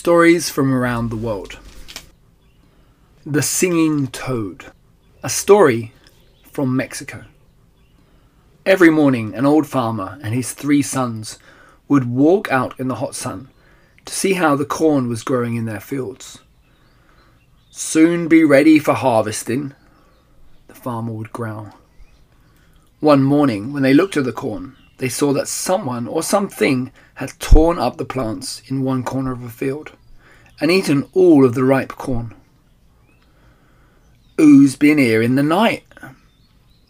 [0.00, 1.58] Stories from around the world.
[3.26, 4.72] The Singing Toad.
[5.22, 5.92] A story
[6.50, 7.26] from Mexico.
[8.64, 11.38] Every morning, an old farmer and his three sons
[11.86, 13.50] would walk out in the hot sun
[14.06, 16.38] to see how the corn was growing in their fields.
[17.68, 19.74] Soon be ready for harvesting,
[20.68, 21.74] the farmer would growl.
[23.00, 27.32] One morning, when they looked at the corn, they saw that someone or something had
[27.40, 29.92] torn up the plants in one corner of a field
[30.60, 32.34] and eaten all of the ripe corn.
[34.36, 35.84] Who's been here in the night?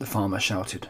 [0.01, 0.89] the farmer shouted.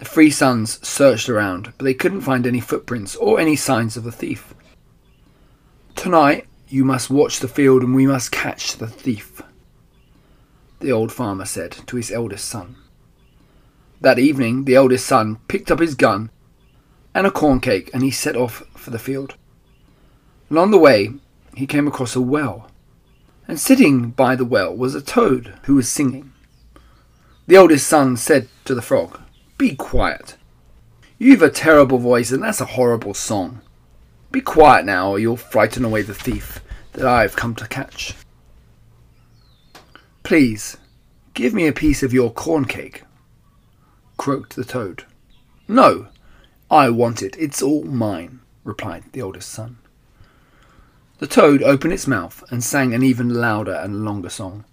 [0.00, 4.02] The three sons searched around, but they couldn't find any footprints or any signs of
[4.02, 4.52] the thief.
[5.94, 9.40] Tonight you must watch the field and we must catch the thief,
[10.80, 12.74] the old farmer said to his eldest son.
[14.00, 16.30] That evening, the eldest son picked up his gun
[17.14, 19.36] and a corn cake and he set off for the field.
[20.50, 21.12] Along the way,
[21.54, 22.70] he came across a well,
[23.46, 26.32] and sitting by the well was a toad who was singing.
[27.46, 29.20] The eldest son said to the frog,
[29.58, 30.36] Be quiet.
[31.18, 33.60] You've a terrible voice, and that's a horrible song.
[34.30, 36.60] Be quiet now, or you'll frighten away the thief
[36.92, 38.14] that I've come to catch.
[40.22, 40.76] Please,
[41.34, 43.04] give me a piece of your corn cake,
[44.16, 45.04] croaked the toad.
[45.68, 46.08] No,
[46.70, 47.36] I want it.
[47.38, 49.78] It's all mine, replied the oldest son.
[51.18, 54.64] The toad opened its mouth and sang an even louder and longer song.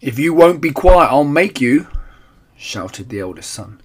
[0.00, 1.86] If you won't be quiet, I'll make you,
[2.56, 3.80] shouted the eldest son.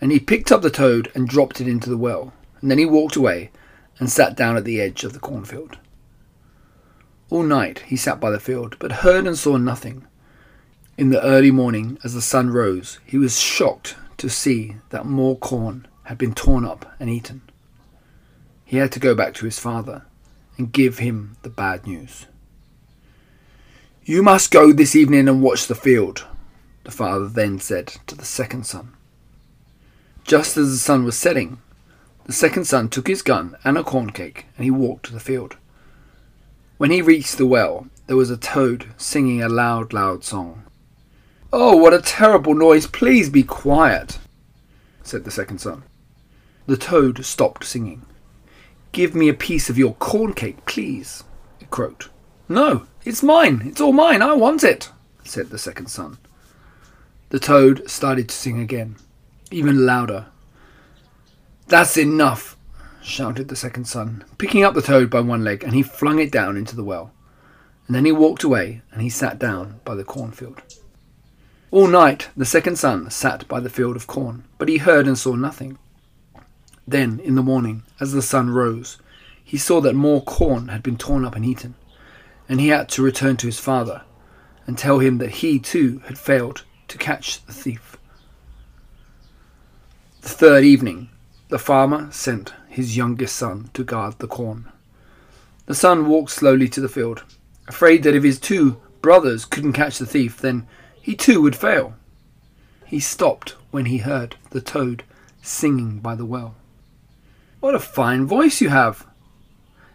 [0.00, 2.86] And he picked up the toad and dropped it into the well, and then he
[2.86, 3.50] walked away
[3.98, 5.78] and sat down at the edge of the cornfield.
[7.30, 10.06] All night he sat by the field, but heard and saw nothing.
[10.98, 15.38] In the early morning, as the sun rose, he was shocked to see that more
[15.38, 17.40] corn had been torn up and eaten.
[18.66, 20.04] He had to go back to his father
[20.58, 22.26] and give him the bad news.
[24.04, 26.26] You must go this evening and watch the field,
[26.84, 28.92] the father then said to the second son.
[30.24, 31.58] Just as the sun was setting,
[32.24, 35.20] the second son took his gun and a corn cake and he walked to the
[35.20, 35.56] field.
[36.76, 40.64] When he reached the well, there was a toad singing a loud, loud song.
[41.54, 42.86] Oh, what a terrible noise!
[42.86, 44.18] Please be quiet,
[45.02, 45.82] said the second son.
[46.66, 48.06] The toad stopped singing.
[48.92, 51.24] Give me a piece of your corn cake, please,
[51.60, 52.08] it croaked.
[52.48, 53.62] No, it's mine.
[53.66, 54.22] It's all mine.
[54.22, 54.90] I want it,
[55.24, 56.16] said the second son.
[57.28, 58.96] The toad started to sing again,
[59.50, 60.26] even louder.
[61.68, 62.56] That's enough,
[63.02, 66.32] shouted the second son, picking up the toad by one leg, and he flung it
[66.32, 67.12] down into the well.
[67.86, 70.62] And then he walked away and he sat down by the cornfield.
[71.72, 75.16] All night the second son sat by the field of corn, but he heard and
[75.16, 75.78] saw nothing.
[76.86, 78.98] Then, in the morning, as the sun rose,
[79.42, 81.74] he saw that more corn had been torn up and eaten,
[82.46, 84.02] and he had to return to his father
[84.66, 87.96] and tell him that he too had failed to catch the thief.
[90.20, 91.08] The third evening,
[91.48, 94.70] the farmer sent his youngest son to guard the corn.
[95.64, 97.24] The son walked slowly to the field,
[97.66, 100.66] afraid that if his two brothers couldn't catch the thief, then
[101.02, 101.94] he too would fail.
[102.86, 105.02] He stopped when he heard the toad
[105.42, 106.54] singing by the well.
[107.60, 109.06] What a fine voice you have!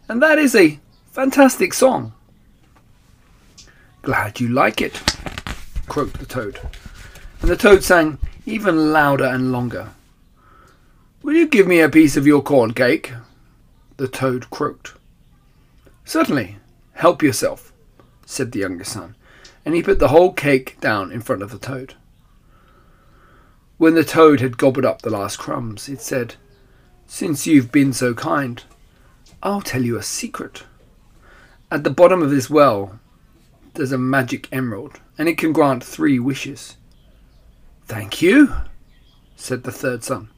[0.10, 0.80] And that is a
[1.12, 2.14] fantastic song.
[4.02, 5.02] Glad you like it,
[5.88, 6.60] croaked the toad.
[7.42, 9.90] And the toad sang even louder and longer.
[11.24, 13.12] Will you give me a piece of your corn cake?
[13.98, 14.94] The toad croaked.
[16.06, 16.56] Certainly,
[16.94, 17.74] help yourself,
[18.26, 19.16] said the younger son,
[19.68, 21.94] and he put the whole cake down in front of the toad.
[23.76, 26.36] When the toad had gobbled up the last crumbs, it said,
[27.06, 28.64] Since you've been so kind,
[29.44, 30.64] I'll tell you a secret.
[31.70, 32.98] At the bottom of this well,
[33.74, 36.78] there's a magic emerald, and it can grant three wishes.
[37.88, 38.54] Thank you,
[39.36, 40.30] said the third son.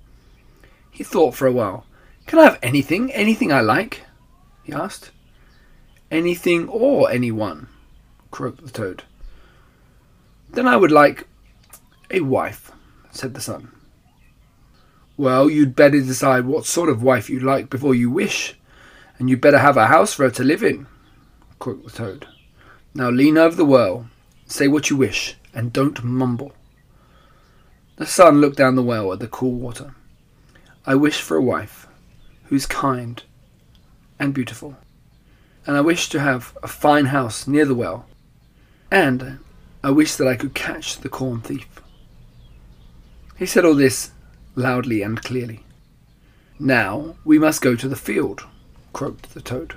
[0.89, 1.85] He thought for a while.
[2.25, 4.05] Can I have anything, anything I like?
[4.63, 5.11] he asked.
[6.09, 7.67] Anything or anyone,
[8.31, 9.03] croaked the toad.
[10.51, 11.27] Then I would like
[12.09, 12.71] a wife,
[13.11, 13.71] said the son.
[15.17, 18.57] Well, you'd better decide what sort of wife you'd like before you wish,
[19.17, 20.87] and you'd better have a house for her to live in,
[21.59, 22.27] croaked the toad.
[22.93, 24.09] Now lean over the well,
[24.45, 26.53] say what you wish, and don't mumble.
[27.97, 29.93] The son looked down the well at the cool water.
[30.85, 31.87] I wish for a wife
[32.45, 33.21] who's kind
[34.17, 34.77] and beautiful,
[35.67, 38.05] and I wish to have a fine house near the well,
[38.89, 39.39] and
[39.81, 41.67] I wish that I could catch the corn thief.
[43.37, 44.11] He said all this
[44.55, 45.63] loudly and clearly.
[46.59, 48.43] Now we must go to the field,
[48.91, 49.75] croaked the toad.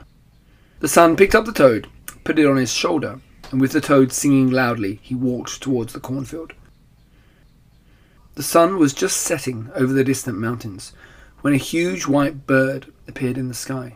[0.81, 1.87] The son picked up the toad,
[2.25, 3.21] put it on his shoulder,
[3.53, 6.55] and with the toad singing loudly, he walked towards the cornfield.
[8.35, 10.93] The sun was just setting over the distant mountains
[11.43, 13.95] when a huge white bird appeared in the sky.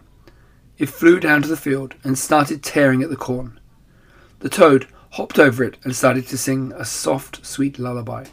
[0.78, 3.58] It flew down to the field and started tearing at the corn.
[4.40, 4.86] The toad
[5.16, 8.26] hopped over it and started to sing a soft, sweet lullaby.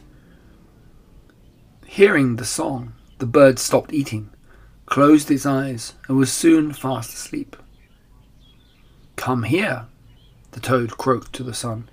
[1.86, 4.28] Hearing the song, the bird stopped eating,
[4.84, 7.56] closed its eyes, and was soon fast asleep.
[9.16, 9.86] Come here,
[10.50, 11.88] the toad croaked to the son.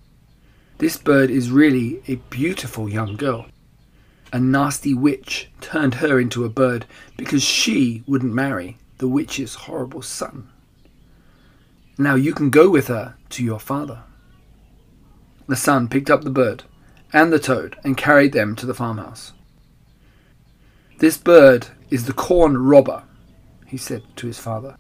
[0.80, 3.46] This bird is really a beautiful young girl.
[4.34, 6.86] A nasty witch turned her into a bird
[7.16, 10.50] because she wouldn't marry the witch's horrible son.
[11.98, 14.04] Now you can go with her to your father.
[15.52, 16.64] The son picked up the bird
[17.12, 19.34] and the toad and carried them to the farmhouse.
[21.00, 23.04] This bird is the corn robber,
[23.68, 24.78] he said to his father.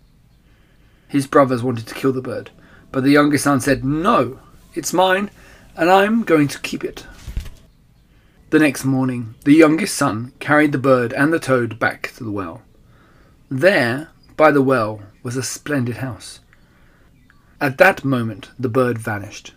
[1.09, 2.51] His brothers wanted to kill the bird,
[2.89, 4.39] but the youngest son said, No,
[4.73, 5.29] it's mine,
[5.75, 7.05] and I'm going to keep it.
[8.51, 12.31] The next morning, the youngest son carried the bird and the toad back to the
[12.31, 12.61] well.
[13.49, 16.39] There, by the well, was a splendid house.
[17.59, 19.53] At that moment, the bird vanished,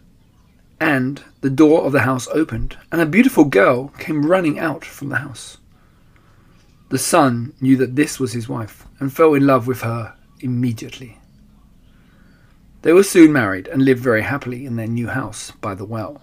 [0.85, 5.09] and the door of the house opened, and a beautiful girl came running out from
[5.09, 5.57] the house.
[6.91, 11.19] The son knew that this was his wife and fell in love with her immediately.
[12.83, 16.21] They were soon married and lived very happily in their new house by the well.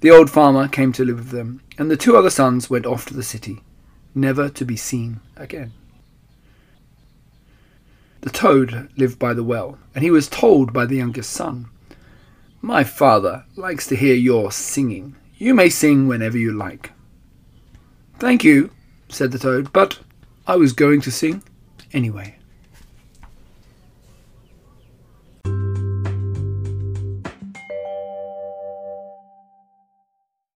[0.00, 3.06] The old farmer came to live with them, and the two other sons went off
[3.06, 3.62] to the city,
[4.14, 5.72] never to be seen again.
[8.20, 11.70] The toad lived by the well, and he was told by the youngest son,
[12.62, 15.16] My father likes to hear your singing.
[15.36, 16.92] You may sing whenever you like.
[18.18, 18.70] Thank you,
[19.08, 20.00] said the toad, but
[20.46, 21.42] I was going to sing
[21.92, 22.39] anyway.